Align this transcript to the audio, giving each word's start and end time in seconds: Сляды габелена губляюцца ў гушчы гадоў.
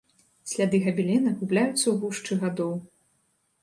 Сляды 0.53 0.77
габелена 0.85 1.35
губляюцца 1.43 1.85
ў 1.87 1.95
гушчы 2.01 2.43
гадоў. 2.45 2.77